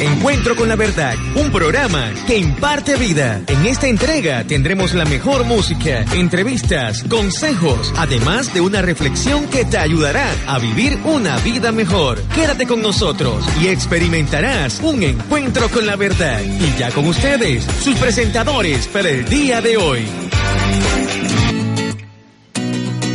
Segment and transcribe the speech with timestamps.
[0.00, 3.42] Encuentro con la verdad, un programa que imparte vida.
[3.48, 9.76] En esta entrega tendremos la mejor música, entrevistas, consejos, además de una reflexión que te
[9.76, 12.22] ayudará a vivir una vida mejor.
[12.32, 16.42] Quédate con nosotros y experimentarás un encuentro con la verdad.
[16.42, 20.06] Y ya con ustedes, sus presentadores para el día de hoy.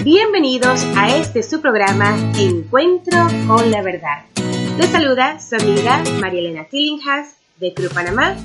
[0.03, 4.32] Bienvenidos a este su programa Encuentro con la verdad.
[4.77, 8.35] Les saluda su amiga María Elena de Cruz Panamá,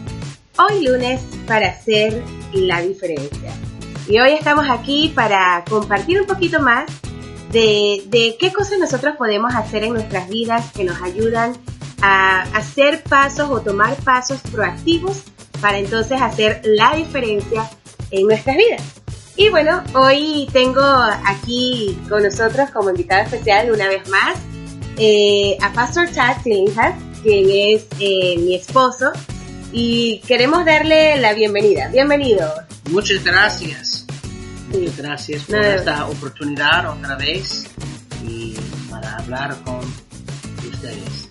[0.58, 3.50] hoy lunes para hacer la diferencia.
[4.06, 6.84] Y hoy estamos aquí para compartir un poquito más
[7.50, 11.56] de, de qué cosas nosotros podemos hacer en nuestras vidas que nos ayudan
[12.02, 15.22] a hacer pasos o tomar pasos proactivos
[15.62, 17.70] para entonces hacer la diferencia
[18.10, 18.82] en nuestras vidas.
[19.34, 20.82] Y bueno, hoy tengo
[21.24, 24.36] aquí con nosotros como invitado especial una vez más
[24.98, 29.12] eh, a Pastor Chad Tillingham, quien es eh, mi esposo,
[29.72, 31.88] y queremos darle la bienvenida.
[31.88, 32.52] Bienvenido.
[32.90, 34.06] Muchas gracias.
[34.72, 37.64] Muchas gracias por esta oportunidad otra vez
[38.26, 38.54] y
[38.90, 39.80] para hablar con
[40.68, 41.28] ustedes.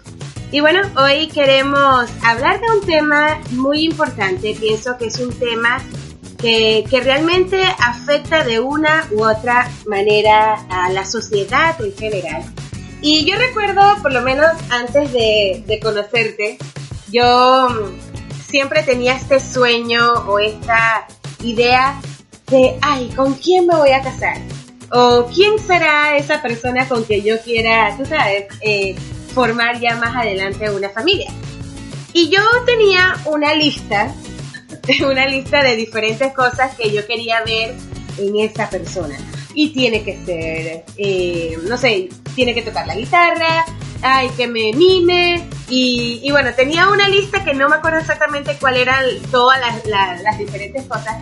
[0.52, 4.56] Y bueno, hoy queremos hablar de un tema muy importante.
[4.60, 5.82] Pienso que es un tema
[6.40, 12.44] que, que realmente afecta de una u otra manera a la sociedad en general.
[13.02, 16.58] Y yo recuerdo, por lo menos antes de, de conocerte,
[17.12, 21.08] yo mm, siempre tenía este sueño o esta
[21.44, 22.00] idea
[22.50, 24.38] de, ay, ¿con quién me voy a casar?
[24.92, 28.96] O quién será esa persona con que yo quiera, tú sabes, eh,
[29.34, 31.32] formar ya más adelante una familia.
[32.14, 34.14] Y yo tenía una lista,
[35.08, 37.76] una lista de diferentes cosas que yo quería ver
[38.18, 39.18] en esa persona.
[39.60, 43.66] Y tiene que ser, eh, no sé, tiene que tocar la guitarra,
[44.04, 45.48] ay, que me mime.
[45.68, 49.84] Y, y bueno, tenía una lista que no me acuerdo exactamente cuál eran todas las,
[49.88, 51.16] las- las diferentes cosas.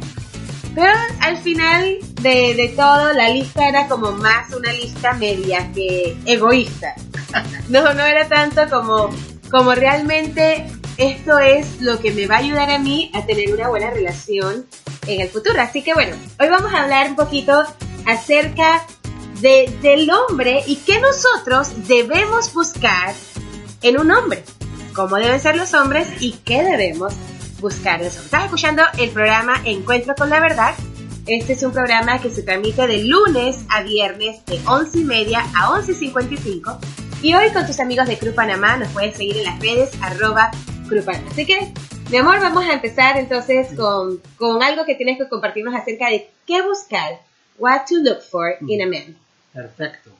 [0.76, 0.92] Pero
[1.22, 6.94] al final de, de todo, la lista era como más una lista media que egoísta.
[7.70, 9.10] No, no era tanto como,
[9.50, 10.66] como realmente
[10.98, 14.66] esto es lo que me va a ayudar a mí a tener una buena relación
[15.08, 15.62] en el futuro.
[15.62, 17.64] Así que bueno, hoy vamos a hablar un poquito
[18.06, 18.86] acerca
[19.42, 23.14] de, del hombre y qué nosotros debemos buscar
[23.82, 24.44] en un hombre.
[24.94, 27.14] Cómo deben ser los hombres y qué debemos
[27.60, 28.18] buscar en los.
[28.18, 30.74] Estás escuchando el programa Encuentro con la Verdad.
[31.28, 35.40] Este es un programa que se transmite de lunes a viernes de 11 y media
[35.56, 36.78] a 11.55.
[37.24, 40.52] Y hoy con tus amigos de Cruz Panamá nos puedes seguir en las redes arroba
[40.88, 41.26] Cruz Panamá.
[41.32, 41.74] Así que,
[42.12, 46.30] mi amor, vamos a empezar entonces con, con algo que tienes que compartirnos acerca de
[46.46, 47.20] qué buscar.
[47.58, 49.16] What to look for in a man.
[49.54, 50.12] Perfecto.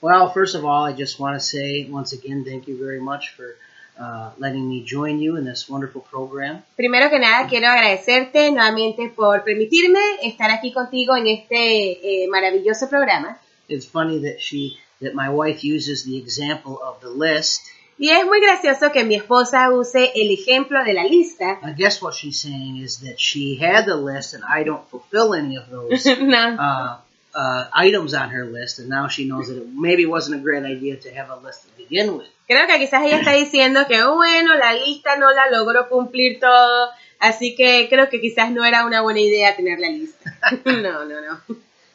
[0.00, 3.30] Well, first of all, I just want to say once again, thank you very much
[3.30, 3.56] for
[3.98, 6.62] uh, letting me join you in this wonderful program.
[6.76, 12.88] Primero que nada, quiero agradecerte nuevamente por permitirme estar aquí contigo en este eh, maravilloso
[12.88, 13.38] programa.
[13.68, 17.60] It's funny that she, that my wife uses the example of the list.
[17.98, 21.58] Y es muy gracioso que mi esposa use el ejemplo de la lista.
[21.62, 25.34] I guess what she's saying is that she had the list and I don't fulfill
[25.34, 26.56] any of those No.
[26.58, 26.96] uh,
[27.34, 30.64] uh, items on her list, and now she knows that it maybe wasn't a great
[30.64, 32.26] idea to have a list to begin with.
[32.48, 36.40] Creo que quizás ella está diciendo que, oh, bueno, la lista no la logró cumplir
[36.40, 40.36] todo, así que creo que quizás no era una buena idea tener la lista.
[40.64, 41.40] No, no, no.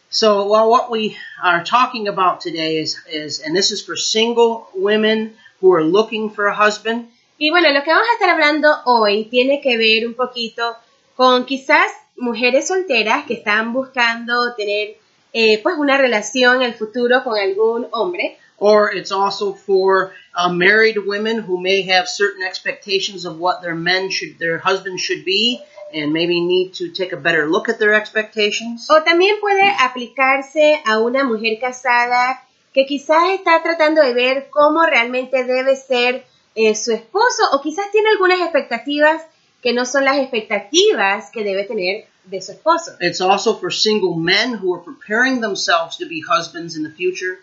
[0.09, 4.69] So, well, what we are talking about today is, is, and this is for single
[4.73, 7.09] women who are looking for a husband.
[7.37, 10.75] Y bueno, lo que vamos a estar hablando hoy tiene que ver un poquito
[11.15, 14.97] con quizás mujeres solteras que están buscando tener
[15.33, 18.37] eh, pues una relación en el futuro con algún hombre.
[18.59, 23.75] Or it's also for uh, married women who may have certain expectations of what their
[23.75, 25.61] men should, their husbands should be,
[25.93, 28.87] and maybe need to take a better look at their expectations.
[28.89, 32.46] O también puede aplicarse a una mujer casada
[32.77, 37.89] que quizás está tratando de ver cómo realmente debe ser eh, su esposo o quizás
[37.91, 39.23] tiene algunas expectativas
[39.63, 42.91] que no son las expectativas que debe tener de su esposo.
[42.99, 47.39] It's also for single men who are preparing themselves to be husbands in the future.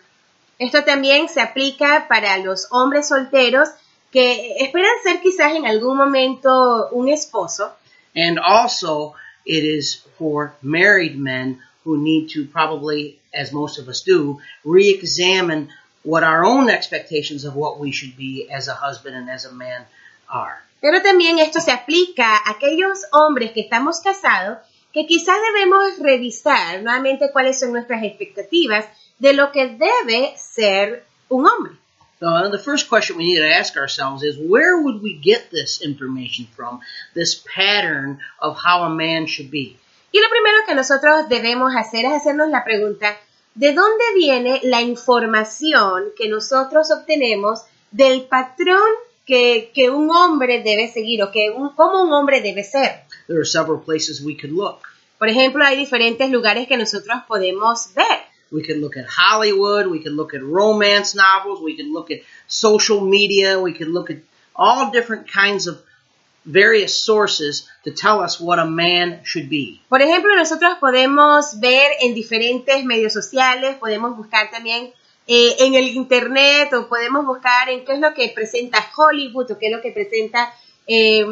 [0.57, 3.67] Esto también se aplica para los hombres solteros
[4.13, 7.73] que esperan ser quizás en algún momento un esposo.
[8.15, 9.15] And also,
[9.45, 15.69] it is for married men who need to probably, as most of us do, re-examine
[16.03, 19.51] what our own expectations of what we should be as a husband and as a
[19.51, 19.85] man
[20.29, 20.61] are.
[20.81, 24.59] Pero también esto se aplica a aquellos hombres que estamos casados
[24.93, 28.85] que quizás debemos revisar nuevamente cuáles son nuestras expectativas
[29.19, 31.73] de lo que debe ser un hombre.
[32.19, 35.81] So the first question we need to ask ourselves is where would we get this
[35.81, 36.79] information from,
[37.13, 39.77] this pattern of how a man should be?
[40.15, 43.17] Y lo primero que nosotros debemos hacer es hacernos la pregunta,
[43.53, 48.87] ¿de dónde viene la información que nosotros obtenemos del patrón
[49.25, 53.03] que, que un hombre debe seguir o que un, cómo un hombre debe ser?
[53.27, 54.83] There are several places we could look.
[55.19, 58.23] Por ejemplo, hay diferentes lugares que nosotros podemos ver.
[58.51, 62.19] We could look at Hollywood, we could look at romance novels, we could look at
[62.47, 64.19] social media, we could look at
[64.55, 65.83] all different kinds of
[66.45, 69.81] various sources to tell us what a man should be.
[69.89, 74.93] Por ejemplo, nosotros podemos ver en diferentes medios sociales, podemos buscar también
[75.27, 79.57] eh, en el internet o podemos buscar en qué es lo que presenta Hollywood o
[79.57, 80.53] qué es lo que presenta
[80.87, 81.25] eh,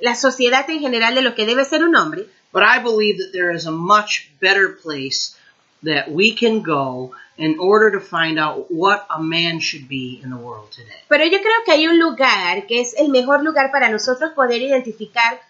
[0.00, 2.26] la sociedad en general de lo que debe ser un hombre.
[2.52, 5.34] But I believe that there is a much better place
[5.82, 10.30] that we can go in order to find out what a man should be in
[10.30, 10.92] the world today.
[11.08, 14.60] Pero yo creo que hay un lugar que es el mejor lugar para nosotros poder
[14.60, 15.40] identificar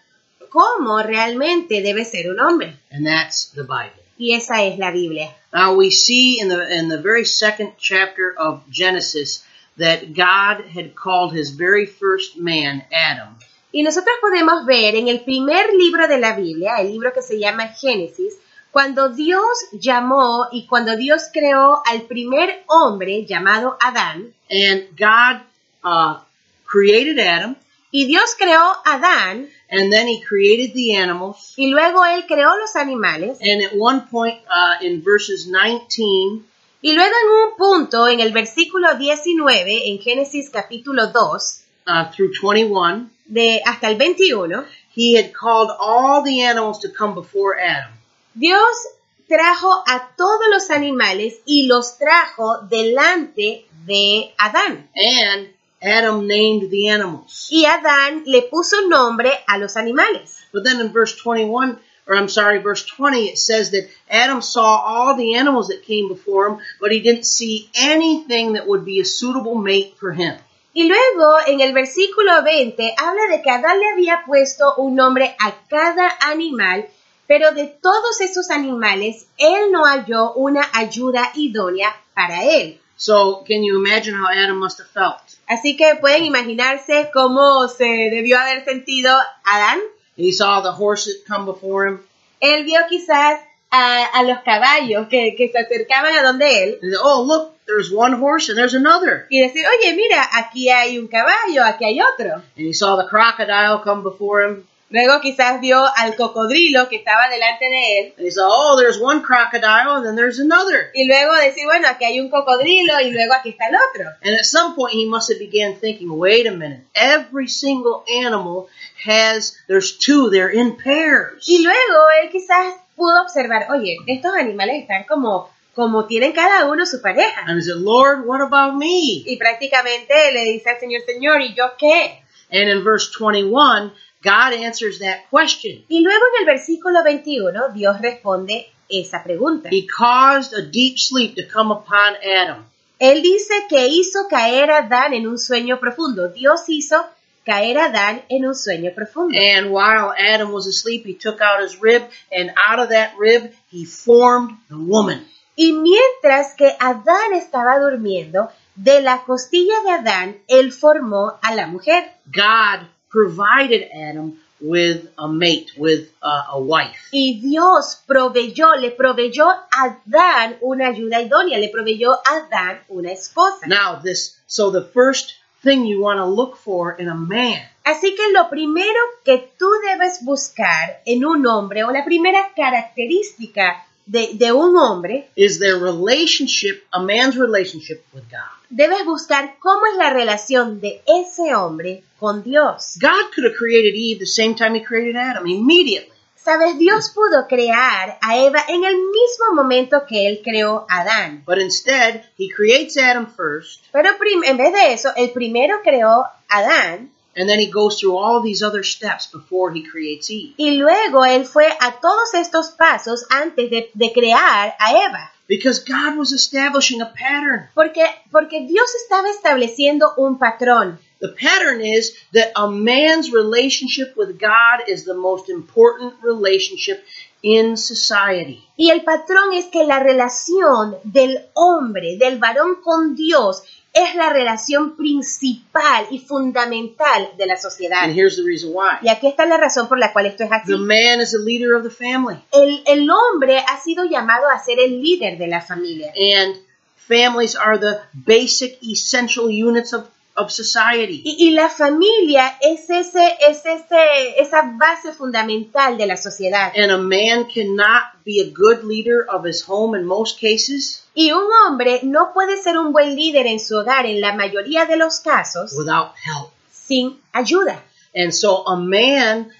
[0.49, 2.77] cómo realmente debe ser un hombre.
[2.91, 4.03] And that's the Bible.
[4.17, 5.33] Y esa es la Biblia.
[5.51, 9.43] Now we see in the in the very second chapter of Genesis
[9.77, 13.37] that God had called his very first man Adam.
[13.71, 17.39] Y nosotros podemos ver en el primer libro de la Biblia, el libro que se
[17.39, 18.35] llama Génesis,
[18.71, 25.41] cuando Dios llamó y cuando Dios creó al primer hombre llamado Adán, And God
[25.83, 26.19] uh,
[26.65, 27.55] created Adam,
[27.91, 31.53] y Dios creó a Adán, and then he created the animals.
[31.57, 36.43] y luego él creó los animales, And at one point uh, in verses 19,
[36.81, 42.31] y luego en un punto, en el versículo 19, en Génesis capítulo 2, uh, through
[42.41, 44.65] 21, de hasta el 21,
[44.95, 47.98] he had called all the animals to come before Adam.
[48.33, 48.87] Dios
[49.27, 54.89] trajo a todos los animales y los trajo delante de Adán.
[54.95, 55.49] And
[55.81, 57.47] Adam named the animals.
[57.49, 60.35] Y Adán le puso nombre a los animales.
[60.51, 64.77] But then in verse 21, or I'm sorry, verse 20, it says that Adam saw
[64.77, 68.99] all the animals that came before him, but he didn't see anything that would be
[68.99, 70.35] a suitable mate for him.
[70.73, 75.35] Y luego en el versículo 20 habla de que Adán le había puesto un nombre
[75.39, 76.87] a cada animal,
[77.29, 82.79] pero de todos esos animales él no halló una ayuda idónea para él.
[82.97, 85.37] So can you imagine how Adam must have felt?
[85.47, 89.15] Así que pueden imaginarse cómo se debió haber sentido
[89.45, 89.79] Adán.
[90.17, 91.99] He saw the horses come before him.
[92.41, 93.39] Él vio quizás
[93.69, 97.91] a, a los caballos que, que se acercaban a donde él said, oh, look, there's
[97.91, 99.27] one horse and there's another.
[99.29, 102.41] y decir, oye, mira, aquí hay un caballo, aquí hay otro.
[102.57, 104.65] And he saw the crocodile come before him.
[104.91, 109.21] Luego quizás vio al cocodrilo que estaba delante de él And he oh, there's one
[109.21, 110.89] crocodile and then there's another.
[110.93, 114.09] y luego decir, bueno, aquí hay un cocodrilo y luego aquí está el otro.
[114.23, 118.67] And at some point he must have began thinking, wait a minute, every single animal
[119.05, 121.47] has, there's two, they're in pairs.
[121.47, 126.85] Y luego él quizás pudo observar, oye, estos animales están como, como tienen cada uno
[126.85, 127.43] su pareja.
[127.47, 129.23] And he said, Lord, what about me?
[129.25, 132.23] Y prácticamente le dice al Señor, Señor, ¿y yo qué?
[132.51, 135.85] And in verse 21, God answers that question.
[135.87, 139.69] Y luego en el versículo 21 Dios responde esa pregunta.
[139.71, 142.65] He caused a deep sleep to come upon Adam.
[142.99, 146.27] Él dice que hizo caer a Adán en un sueño profundo.
[146.27, 147.05] Dios hizo
[147.45, 149.37] caer a Adán en un sueño profundo.
[149.39, 153.53] And while Adam was asleep, he took out his rib, and out of that rib,
[153.71, 155.25] he formed the woman.
[155.55, 161.67] Y mientras que Adán estaba durmiendo, de la costilla de Adán, él formó a la
[161.67, 162.13] mujer.
[162.25, 167.09] God provided Adam with a mate, with uh, a wife.
[167.11, 173.11] Y Dios proveyó, le proveyó a Adán una ayuda idónea, le proveyó a Adán una
[173.11, 173.67] esposa.
[173.67, 178.13] Now, this, so the first thing you want to look for in a man Así
[178.13, 184.33] que lo primero que tú debes buscar en un hombre, o la primera característica de,
[184.33, 188.59] de un hombre, is their relationship, a man's relationship with God.
[188.69, 192.97] debes buscar cómo es la relación de ese hombre con Dios.
[192.99, 196.11] God could have created Eve the same time he created Adam, immediately.
[196.35, 201.43] Sabes, Dios pudo crear a Eva en el mismo momento que él creó a Adán.
[201.45, 204.09] But instead, he creates Adam first, Pero
[204.45, 208.61] en vez de eso, el primero creó Adán and then he goes through all these
[208.63, 210.53] other steps before he creates Eve.
[210.57, 215.31] y luego él fue a todos estos pasos antes de, de crear a Eva.
[215.47, 217.69] Because God was establishing a pattern.
[217.73, 220.99] Porque, porque Dios estaba estableciendo un patrón.
[221.21, 227.03] The pattern is that a man's relationship with God is the most important relationship
[227.41, 228.63] in society.
[228.77, 234.29] Y el patrón es que la relación del hombre, del varón con Dios, es la
[234.29, 238.03] relación principal y fundamental de la sociedad.
[238.03, 238.97] And here's the reason why.
[239.01, 240.71] Y aquí está la razón por la cual esto es así.
[240.71, 242.37] The man is the leader of the family.
[242.51, 246.13] El, el hombre ha sido llamado a ser el líder de la familia.
[246.15, 246.57] And
[246.95, 250.07] families are the basic essential units of,
[250.39, 251.21] of society.
[251.23, 256.71] Y, y la familia es, ese, es ese, esa base fundamental de la sociedad.
[256.75, 261.31] And a man cannot be a good leader of his home in most cases Y
[261.31, 264.95] un hombre no puede ser un buen líder en su hogar en la mayoría de
[264.95, 266.51] los casos without help.
[266.71, 267.83] sin ayuda.
[268.15, 269.51] And so a man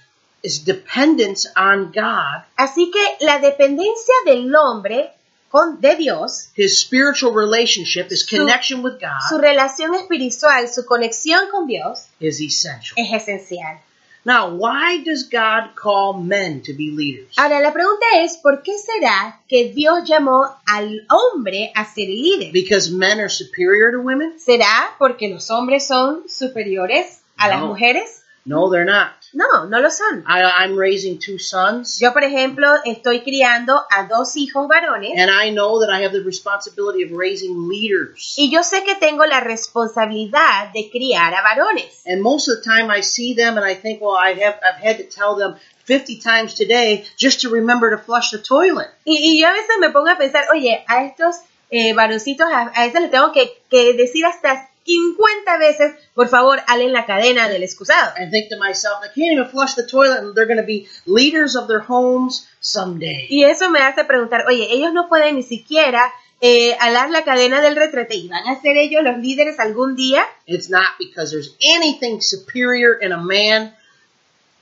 [0.42, 2.44] is dependent on God.
[2.56, 5.12] Así que la dependencia del hombre
[5.50, 8.94] con, de Dios, His spiritual relationship, his Su- connection with
[9.30, 12.94] su God relación espiritual, su conexión con Dios is essential.
[12.98, 13.80] es esencial.
[14.26, 17.34] Now, why does God call men to be leaders?
[17.38, 22.52] Ahora la pregunta es, ¿por qué será que Dios llamó al hombre a ser líder?
[22.52, 24.38] Because men are superior to women?
[24.38, 28.24] ¿Será porque los hombres son superiores a las mujeres?
[28.46, 29.14] No, they're not.
[29.34, 30.24] No, no lo son.
[30.28, 35.30] I, I'm raising two sons, Yo, por ejemplo, estoy criando a dos hijos varones and
[35.30, 38.36] I know that I have the responsibility of raising leaders.
[38.38, 42.04] y yo sé que tengo la responsabilidad de criar a varones.
[42.06, 44.82] And most of the time I see them and I think, well, I have, I've
[44.82, 45.56] had to tell them
[45.86, 48.88] 50 times today just to remember to flush the toilet.
[49.06, 51.36] Y, y yo a veces me pongo a pensar, oye, a estos
[51.72, 56.94] eh, varoncitos, a, a les tengo que, que decir hasta 50 veces, por favor, alen
[56.94, 58.14] la cadena del excusado.
[58.18, 60.88] I think to myself, they can't even flush the toilet and they're going to be
[61.06, 63.28] leaders of their homes someday.
[63.30, 67.62] Y eso me hace preguntar, oye, ellos no pueden ni siquiera eh, alar la cadena
[67.62, 70.24] del retrete y van a ser ellos los líderes algún día.
[70.48, 73.76] It's not because there's anything superior in a man.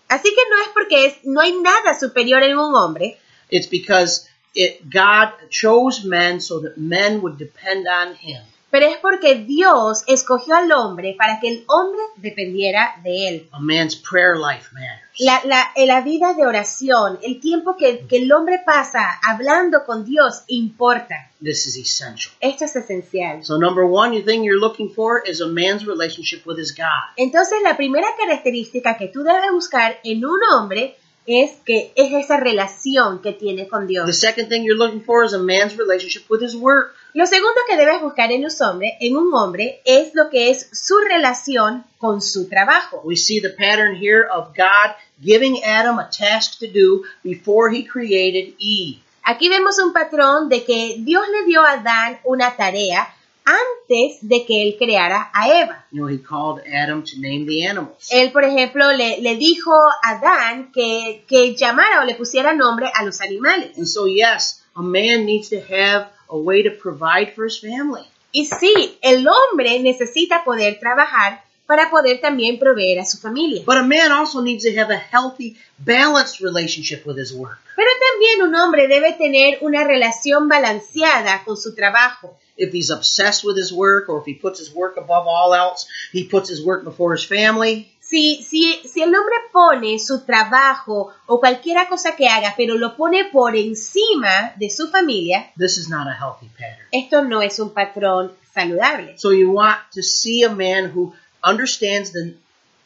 [0.10, 3.18] Así que no es porque es, no hay nada superior en un hombre,
[3.50, 8.44] It's because it, God chose men so that men would depend on him.
[8.70, 13.50] Pero es porque Dios escogió al hombre para que el hombre dependiera de él.
[13.52, 15.02] A man's prayer life matters.
[15.20, 19.84] La, la, eh, la vida de oración, el tiempo que, que el hombre pasa hablando
[19.86, 21.32] con Dios importa.
[21.42, 22.34] This is essential.
[22.40, 23.44] Esto es esencial.
[23.44, 27.14] So number one, the thing you're looking for is a man's relationship with his God.
[27.16, 32.38] Entonces, la primera característica que tú debes buscar en un hombre es que es esa
[32.38, 34.18] relación que tiene con The Dios.
[34.20, 36.96] second thing you're looking for is a man's relationship with his work.
[37.18, 40.70] Lo segundo que debes buscar en un hombre, en un hombre, es lo que es
[40.72, 43.02] su relación con su trabajo.
[43.04, 47.84] We see the pattern here of God giving Adam a task to do before he
[47.84, 49.02] created Eve.
[49.24, 53.12] Aquí vemos un patrón de que Dios le dio a Adán una tarea
[53.46, 55.86] antes de que él creara a Eva.
[55.92, 58.12] You know, he called Adam to name the animals.
[58.12, 62.92] Él, por ejemplo, le, le dijo a Adán que, que llamara o le pusiera nombre
[62.94, 63.76] a los animales.
[63.76, 68.06] And so, yes, a man needs to have a way to provide for his family.
[68.32, 73.64] Y sí, el hombre necesita poder trabajar para poder también proveer a su familia.
[73.66, 77.60] But a man also needs to have a healthy, balanced relationship with his work.
[77.76, 82.38] Pero también un hombre debe tener una relación balanceada con su trabajo.
[82.56, 85.88] If he's obsessed with his work or if he puts his work above all else,
[86.12, 91.14] he puts his work before his family, Si, si, si el hombre pone su trabajo
[91.26, 95.90] o cualquier cosa que haga, pero lo pone por encima de su familia, this is
[95.90, 96.88] not a healthy pattern.
[96.92, 99.18] esto no es un patrón saludable.
[99.18, 102.34] So you want to see a man who understands the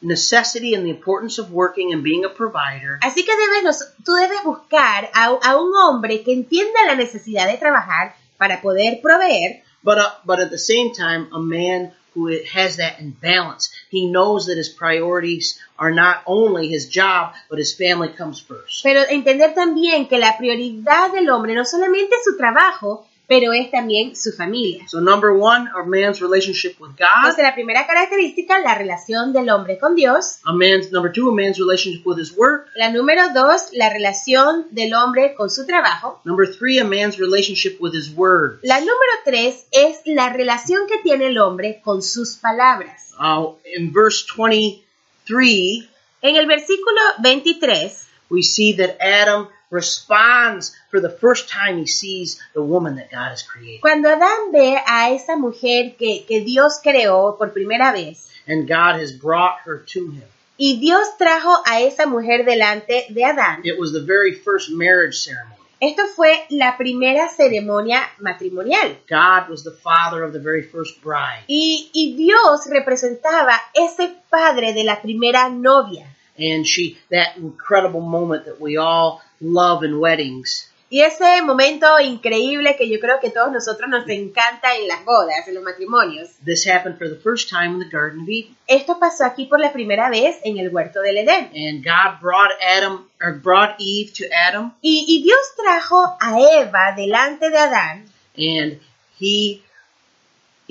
[0.01, 4.43] necessity and the importance of working and being a provider, Así que debes, tú debes
[4.43, 9.99] buscar a, a un hombre que entienda la necesidad de trabajar para poder proveer, but
[9.99, 13.71] uh, but at the same time, a man who has that in balance.
[13.89, 18.83] He knows that his priorities are not only his job, but his family comes first.
[18.83, 23.71] pero entender también que la prioridad del hombre no solamente es su trabajo, pero es
[23.71, 24.85] también su familia.
[24.89, 27.07] So number one, a man's relationship with God.
[27.23, 30.39] Entonces, la primera característica, la relación del hombre con Dios.
[30.43, 32.67] A man's number two, a man's relationship with his work.
[32.75, 36.19] La número dos, la relación del hombre con su trabajo.
[36.25, 38.59] Number three, a man's relationship with his word.
[38.63, 43.13] La número tres es la relación que tiene el hombre con sus palabras.
[43.17, 45.87] Uh, in verse 23,
[46.21, 52.39] En el versículo 23, we see that Adam responds for the first time he sees
[52.53, 53.81] the woman that God has created.
[53.81, 58.99] cuando Adán ve a esa mujer que, que Dios creó por primera vez, and God
[58.99, 60.23] has brought her to him.
[60.57, 63.61] Y Dios trajo a esa mujer delante de Adán.
[63.63, 65.55] It was the very first marriage ceremony.
[65.79, 68.97] Esto fue la primera ceremonia matrimonial.
[69.09, 71.43] God was the father of the very first bride.
[71.47, 76.05] Y, y Dios representaba ese padre de la primera novia.
[76.37, 82.75] And she, that incredible moment that we all love in weddings, Y ese momento increíble
[82.77, 86.31] que yo creo que todos nosotros nos encanta en las bodas, en los matrimonios.
[86.43, 88.57] this happened for the first time in the Garden of Eden.
[88.67, 91.49] Esto pasó aquí por la primera vez en el huerto del Edén.
[91.55, 96.93] And God brought Adam, or brought Eve to Adam, Y, y Dios trajo a Eva
[96.97, 98.05] delante de Adán
[98.37, 98.79] and
[99.17, 99.61] he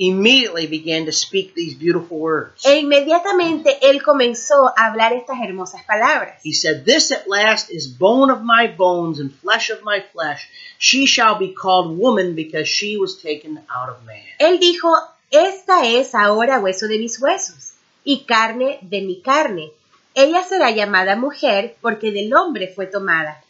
[0.07, 2.65] immediately began to speak these beautiful words.
[2.65, 6.39] e inmediatamente él comenzó a hablar estas hermosas palabras.
[6.43, 10.49] He said, This at last is bone of my bones and flesh of my flesh.
[10.79, 14.23] She shall be called woman because she was taken out of man.
[14.39, 14.89] Él dijo,
[15.29, 19.71] esta es ahora hueso de mis huesos y carne de mi carne.
[20.13, 23.41] Ella será llamada mujer porque del hombre fue tomada.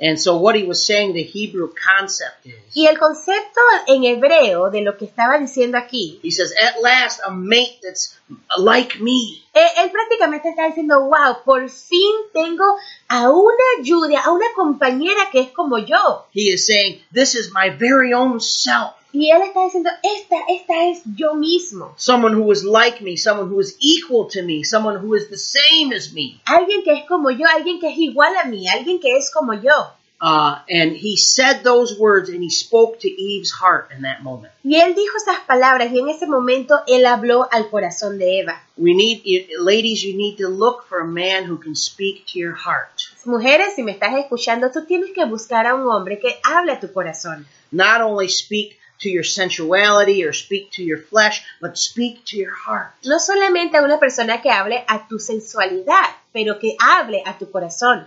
[0.00, 4.70] And so, what he was saying, the Hebrew concept is, Y el concepto en hebreo
[4.70, 8.14] de lo que estaba diciendo aquí, he says, At last, a mate that's
[8.56, 9.42] like me.
[9.54, 12.64] eh, él prácticamente está diciendo, wow, por fin tengo
[13.08, 16.26] a una ayuda, a una compañera que es como yo.
[16.32, 18.94] He is saying, This is my very own self.
[19.12, 21.94] Y él está diciendo, esta, esta es yo mismo.
[21.96, 25.38] Someone who is like me, someone who is equal to me, someone who is the
[25.38, 26.40] same as me.
[26.44, 29.54] Alguien que es como yo, alguien que es igual a mí, alguien que es como
[29.54, 29.72] yo.
[30.20, 34.52] Uh, and he said those words and he spoke to Eve's heart in that moment.
[34.64, 38.60] Y él dijo esas palabras y en ese momento él habló al corazón de Eva.
[38.76, 39.22] We need,
[39.60, 42.90] ladies, you need to look for a man who can speak to your heart.
[43.24, 46.80] Mujeres, si me estás escuchando, tú tienes que buscar a un hombre que hable a
[46.80, 47.46] tu corazón.
[47.70, 52.54] Not only speak to your sensuality or speak to your flesh, but speak to your
[52.54, 52.92] heart.
[53.04, 57.46] No solamente a una persona que hable a tu sensualidad, pero que hable a tu
[57.46, 58.06] corazón.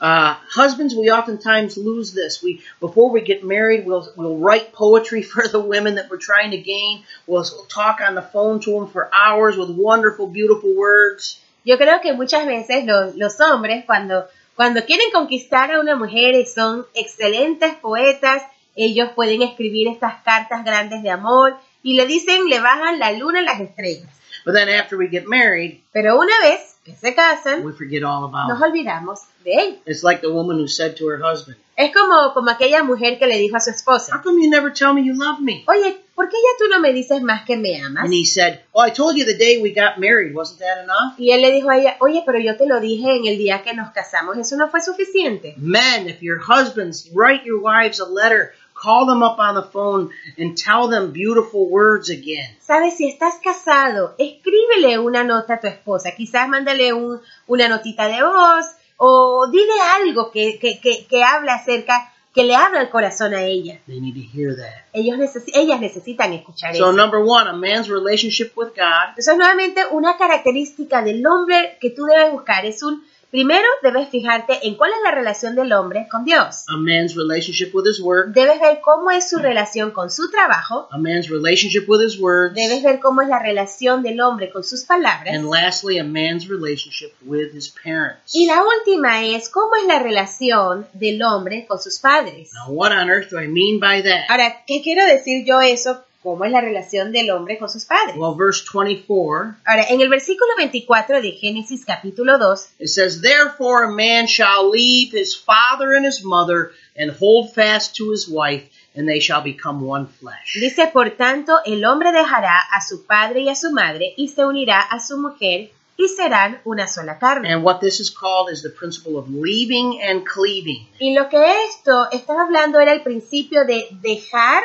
[0.00, 2.40] Uh, husbands, we oftentimes lose this.
[2.40, 6.52] We before we get married, we'll we'll write poetry for the women that we're trying
[6.52, 7.02] to gain.
[7.26, 11.40] We'll, talk on the phone to them for hours with wonderful, beautiful words.
[11.64, 16.34] Yo creo que muchas veces los, los hombres, cuando, cuando quieren conquistar a una mujer
[16.34, 18.42] y son excelentes poetas,
[18.84, 23.40] ellos pueden escribir estas cartas grandes de amor y le dicen, le bajan la luna
[23.40, 24.08] a las estrellas.
[24.44, 28.24] But then after we get married, Pero una vez que se casan, we forget all
[28.24, 29.78] about nos olvidamos de él.
[29.84, 33.26] It's like the woman who said to her husband, Es como, como aquella mujer que
[33.26, 35.98] le dijo a su "How esposa, come you never tell me you love me?" oye,
[36.14, 38.04] ¿por qué ya tú no me dices más que me amas?
[38.04, 40.32] And he said, "Oh, I told you the day we got married.
[40.34, 43.16] Wasn't that enough?" Y él le dijo a ella, oye, pero yo te lo dije
[43.16, 45.54] en el día que nos casamos, ¿eso no fue suficiente?
[45.58, 50.10] Men, if your husbands write your wives a letter, call them up on the phone
[50.38, 52.56] and tell them beautiful words again.
[52.60, 58.06] Sabes, si estás casado, escríbele una nota a tu esposa, quizás mándale un- una notita
[58.08, 62.90] de voz o dile algo que, que, que, que hable acerca, que le hable al
[62.90, 63.80] corazón a ella.
[63.86, 64.84] They need to hear that.
[64.92, 66.92] Ellos necesi- ellas necesitan escuchar So, eso.
[66.92, 72.04] number one, a man's relationship with God Entonces, nuevamente, una característica del hombre que tú
[72.04, 76.24] debes buscar es un, primero debes fijarte en cuál es la relación del hombre con
[76.24, 76.64] Dios.
[76.68, 80.88] a man's relationship with his work, Debes ver cómo es su relación con su trabajo,
[80.90, 84.64] a man's relationship with his words, debes ver cómo es la relación del hombre con
[84.64, 85.34] sus palabras.
[85.34, 88.34] and lastly, a man's relationship with his parents.
[88.34, 92.50] Y la última es cómo es la relación del hombre con sus padres.
[92.54, 94.24] Now, what on earth do I mean by that?
[94.28, 96.02] Ahora, ¿qué quiero decir yo eso?
[96.20, 98.16] ¿Cómo es la relación del hombre con sus padres?
[98.16, 103.84] Well, verse 24, Ahora, en el versículo 24 de Génesis capítulo 2, it says, Therefore
[103.84, 108.68] a man shall leave his father and his mother and hold fast to his wife,
[108.96, 110.58] and they shall become one flesh.
[110.58, 114.44] dice, por tanto, el hombre dejará a su padre y a su madre y se
[114.44, 117.52] unirá a su mujer y serán una sola carne.
[117.52, 120.88] And what this is called is the principle of leaving and cleaving.
[120.98, 124.64] Y lo que esto estaba hablando era el principio de dejar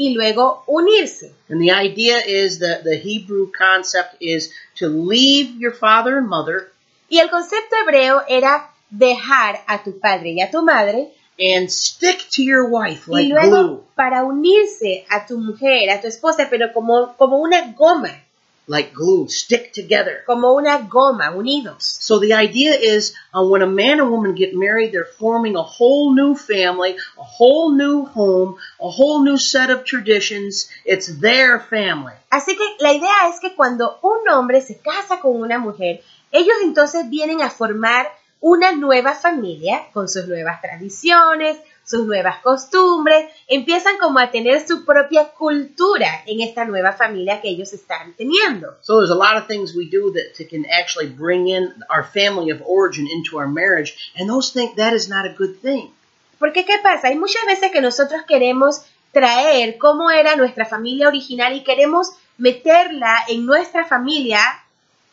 [0.00, 1.34] y luego unirse.
[1.50, 6.72] And the idea is that the Hebrew concept is to leave your father and mother
[7.10, 12.28] Y el concepto hebreo era dejar a tu padre y a tu madre and stick
[12.30, 13.84] to your wife y like luego glue.
[13.94, 18.10] para unirse a tu mujer, a tu esposa, pero como, como una goma,
[18.70, 20.22] Like glue, stick together.
[20.26, 21.82] como una goma, unidos.
[21.82, 25.62] So the idea is uh, when a man and woman get married, they're forming a
[25.62, 30.68] whole new family, a whole new home, a whole new set of traditions.
[30.84, 32.14] It's their family.
[32.30, 36.54] Así que la idea es que cuando un hombre se casa con una mujer, ellos
[36.62, 38.06] entonces vienen a formar
[38.40, 41.58] una nueva familia con sus nuevas tradiciones,
[41.90, 47.48] sus nuevas costumbres, empiezan como a tener su propia cultura en esta nueva familia que
[47.48, 48.76] ellos están teniendo.
[48.82, 52.04] So there's a lot of things we do that to, can actually bring in our
[52.04, 55.92] family of origin into our marriage, and those think that is not a good thing.
[56.38, 57.08] Porque ¿qué pasa?
[57.08, 63.24] Hay muchas veces que nosotros queremos traer cómo era nuestra familia original y queremos meterla
[63.28, 64.40] en nuestra familia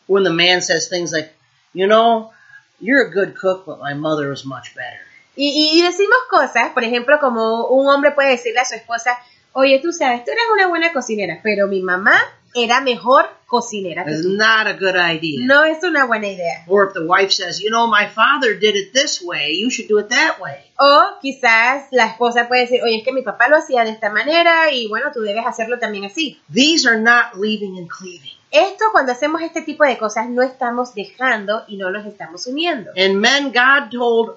[0.08, 1.34] When the man says things like,
[1.74, 2.32] you know,
[2.80, 5.00] you're a good cook, but my mother was much better.
[5.38, 9.18] Y, y- decimos cosas, por ejemplo, como un hombre puede decirle a su esposa,
[9.52, 12.18] oye, tú sabes, tú eres una buena cocinera, pero mi mamá
[12.54, 15.38] era mejor cocinera It's not a good idea.
[15.46, 16.64] No es una buena idea.
[16.66, 19.88] Or if the wife says, you know, my father did it this way, you should
[19.88, 20.56] do it that way.
[20.78, 24.10] O quizás la esposa puede decir, oye, es que mi papá lo hacía de esta
[24.10, 26.40] manera y bueno, tú debes hacerlo también así.
[26.52, 28.37] These are not leaving and cleaving.
[28.50, 32.90] Esto cuando hacemos este tipo de cosas no estamos dejando y no nos estamos uniendo.
[32.96, 34.36] And men, God told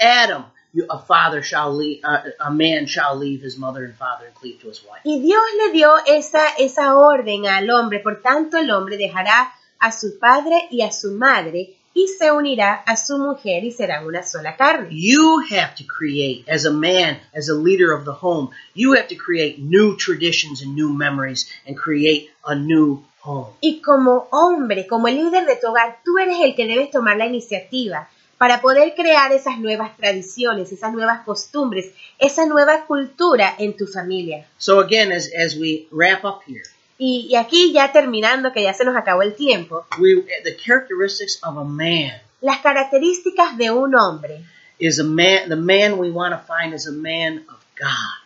[0.00, 0.44] Adam,
[0.88, 4.68] a father shall leave, a man shall leave his mother and father and cleave to
[4.68, 5.02] his wife.
[5.04, 9.92] Y Dios le dio esa, esa orden al hombre, por tanto el hombre dejará a
[9.92, 14.22] su padre y a su madre y se unirá a su mujer y serán una
[14.22, 14.88] sola carne.
[14.90, 19.08] You have to create, as a man, as a leader of the home, you have
[19.08, 23.52] to create new traditions and new memories and create a new home.
[23.60, 27.16] Y como hombre, como el líder de tu hogar, tú eres el que debes tomar
[27.16, 28.08] la iniciativa
[28.38, 34.46] para poder crear esas nuevas tradiciones, esas nuevas costumbres, esa nueva cultura en tu familia.
[34.58, 36.64] So again, as, as we wrap up here,
[36.98, 41.40] Y, y aquí ya terminando, que ya se nos acabó el tiempo, we, the characteristics
[41.42, 44.44] of a man las características de un hombre.
[44.78, 47.61] is a man, the man we want to find is a man of.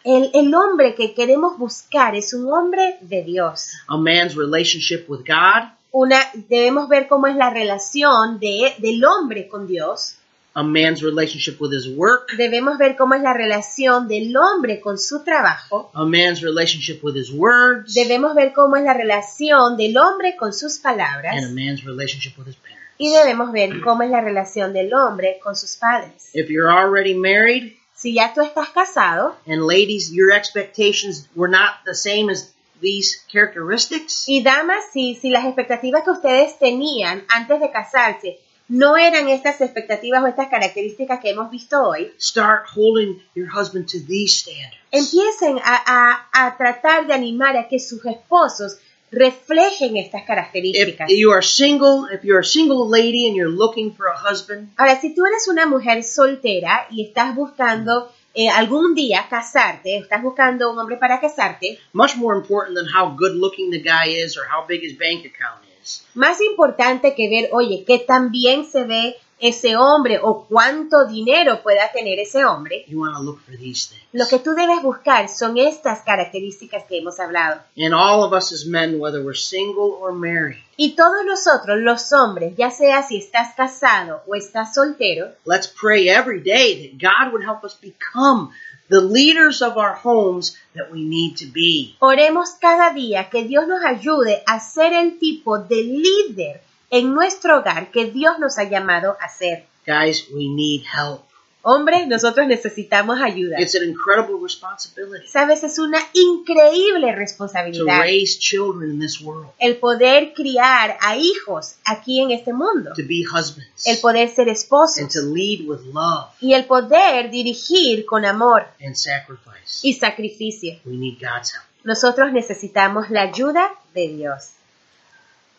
[0.05, 3.69] El, el hombre que queremos buscar es un hombre de Dios.
[3.89, 9.49] A man's relationship with God, Una, debemos ver cómo es la relación de, del hombre
[9.49, 10.17] con Dios.
[10.55, 14.99] a man's relationship with his work, Debemos ver cómo es la relación del hombre con
[14.99, 15.91] su trabajo.
[15.95, 20.53] a man's relationship with his words, Debemos ver cómo es la relación del hombre con
[20.55, 21.35] sus palabras.
[21.37, 22.83] and a man's relationship with his parents.
[22.99, 26.31] Y debemos ver cómo es la relación del hombre con sus padres.
[26.35, 27.75] If you're already married,
[28.07, 33.25] Si ya tú estás casado and ladies, your expectations were not the same as these
[33.33, 38.39] characteristics, y damas, si, si las expectativas que ustedes tenían antes de casarse
[38.69, 43.87] no eran estas expectativas o estas características que hemos visto hoy, start holding your husband
[43.89, 44.77] to these standards.
[44.93, 48.79] empiecen a, a- a tratar de animar a que sus esposos
[49.11, 51.07] reflejen estas If características.
[51.09, 55.01] you are single, if you're a single lady and you're looking for a husband, Ahora,
[55.01, 60.71] si tú eres una mujer soltera y estás buscando eh, algún día casarte, estás buscando
[60.71, 64.45] un hombre para casarte, much more important than how good looking the guy is or
[64.45, 69.17] how big his bank account is, más importante que ver, oye, que también se ve
[69.39, 73.89] ese hombre o cuánto dinero pueda tener ese hombre, you want to look for these
[73.89, 74.03] things.
[74.13, 77.61] lo que tú debes buscar son estas características que hemos hablado.
[77.77, 82.13] And all of us as men, whether we're single or married, Y todos nosotros, los
[82.13, 87.33] hombres, ya sea si estás casado o estás soltero, let's pray every day that God
[87.33, 88.51] would help us become
[88.89, 91.97] the leaders of our homes that we need to be.
[91.99, 97.59] oremos cada día que Dios nos ayude a ser el tipo de líder en nuestro
[97.59, 99.67] hogar que Dios nos ha llamado a ser.
[99.87, 101.27] Guys, we need help.
[101.69, 103.57] Hombres, nosotros necesitamos ayuda.
[103.59, 109.51] It's an incredible responsibility Sabes, es una increíble to responsabilidad raise children in this world,
[109.59, 114.49] el poder criar a hijos aquí en este mundo, to be husbands, el poder ser
[114.49, 119.81] and to esposos lead with love y el poder dirigir con amor and sacrifice.
[119.83, 120.79] y sacrificio.
[120.85, 121.65] We need God's help.
[121.83, 124.51] Nosotros necesitamos la ayuda de Dios.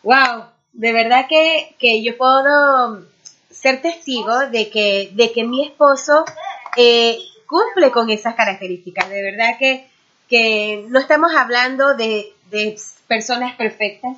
[0.02, 0.46] Wow,
[0.78, 3.02] de verdad que, que yo puedo
[3.50, 6.24] ser testigo de que, de que mi esposo
[6.76, 9.10] eh, cumple con esas características.
[9.10, 9.88] De verdad que,
[10.28, 14.16] que no estamos hablando de, de personas perfectas,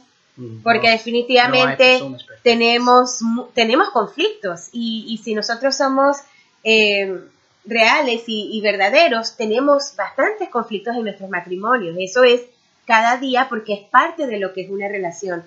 [0.63, 2.03] porque No, definitivamente
[2.43, 3.21] tenemos,
[3.55, 6.19] tenemos conflictos y, y si nosotros somos
[6.63, 7.21] eh,
[7.65, 11.97] reales y, y verdaderos, tenemos bastantes conflictos en nuestros matrimonios.
[11.99, 12.43] Eso es
[12.87, 15.43] cada día porque es parte de lo que es una relación.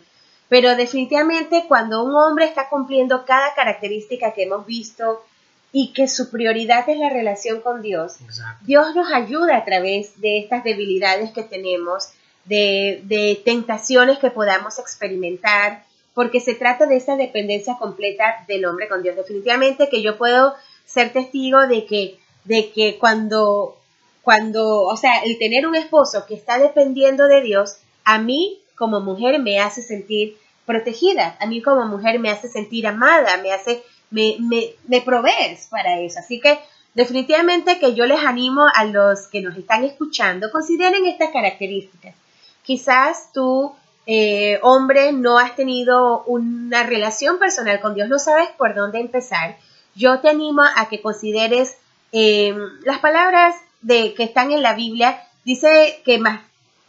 [0.49, 5.23] Pero definitivamente cuando un hombre está cumpliendo cada característica que hemos visto
[5.71, 8.17] y que su prioridad es la relación con Dios.
[8.61, 12.09] Dios nos ayuda a través de estas debilidades que tenemos,
[12.45, 18.87] de, de tentaciones que podamos experimentar, porque se trata de esa dependencia completa del hombre
[18.87, 19.15] con Dios.
[19.15, 20.53] Definitivamente que yo puedo
[20.85, 23.77] ser testigo de que, de que cuando,
[24.21, 28.99] cuando, o sea, el tener un esposo que está dependiendo de Dios, a mí como
[28.99, 33.81] mujer me hace sentir protegida, a mí como mujer me hace sentir amada, me hace,
[34.09, 36.19] me, me, me provees para eso.
[36.19, 36.59] Así que
[36.93, 42.13] definitivamente que yo les animo a los que nos están escuchando, consideren estas características.
[42.61, 43.73] Quizás tú,
[44.05, 49.55] eh, hombre, no has tenido una relación personal con Dios, no sabes por dónde empezar.
[49.95, 51.77] Yo te animo a que consideres
[52.11, 55.23] eh, las palabras de, que están en la Biblia.
[55.45, 56.41] Dice que más,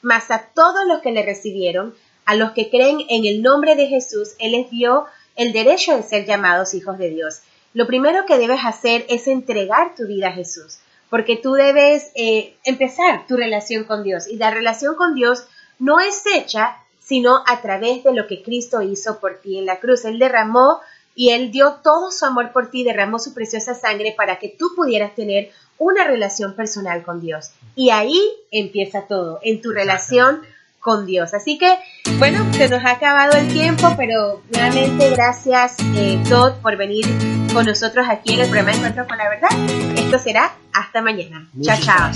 [0.04, 3.86] más a todos los que le recibieron, a los que creen en el nombre de
[3.86, 7.40] Jesús, Él les dio el derecho de ser llamados hijos de Dios.
[7.72, 10.78] Lo primero que debes hacer es entregar tu vida a Jesús,
[11.10, 15.46] porque tú debes eh, empezar tu relación con Dios y la relación con Dios
[15.78, 19.78] no es hecha sino a través de lo que Cristo hizo por ti en la
[19.78, 20.04] cruz.
[20.06, 20.80] Él derramó
[21.14, 24.70] y Él dio todo su amor por ti, derramó su preciosa sangre para que tú
[24.74, 27.50] pudieras tener una relación personal con Dios.
[27.74, 30.42] Y ahí empieza todo, en tu relación
[30.84, 31.32] con Dios.
[31.32, 31.78] Así que,
[32.18, 37.06] bueno, se nos ha acabado el tiempo, pero nuevamente gracias eh, Todd por venir
[37.52, 39.98] con nosotros aquí en el programa Encuentro con la Verdad.
[39.98, 41.48] Esto será hasta mañana.
[41.62, 42.10] chao, chao.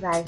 [0.00, 0.24] Bye.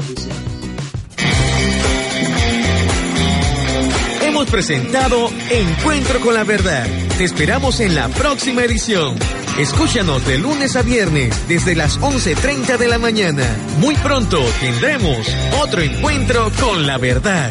[4.23, 6.87] Hemos presentado Encuentro con la Verdad.
[7.17, 9.17] Te esperamos en la próxima edición.
[9.59, 13.45] Escúchanos de lunes a viernes desde las 11.30 de la mañana.
[13.81, 15.27] Muy pronto tendremos
[15.61, 17.51] otro encuentro con la verdad.